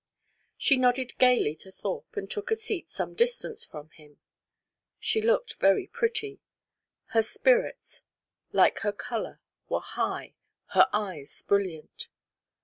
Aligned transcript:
She 0.57 0.77
nodded 0.77 1.19
gaily 1.19 1.53
to 1.57 1.71
Thorpe, 1.71 2.17
and 2.17 2.27
took 2.27 2.49
a 2.49 2.55
seat 2.55 2.89
some 2.89 3.13
distance 3.13 3.63
from 3.63 3.91
him. 3.91 4.17
She 4.97 5.21
looked 5.21 5.59
very 5.59 5.85
pretty. 5.85 6.41
Her 7.09 7.21
spirits, 7.21 8.01
like 8.51 8.79
her 8.79 8.93
colour, 8.93 9.41
were 9.69 9.79
high, 9.81 10.33
her 10.69 10.87
eyes 10.91 11.43
brilliant. 11.43 12.07